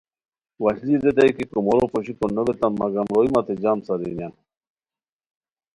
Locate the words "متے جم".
3.33-3.77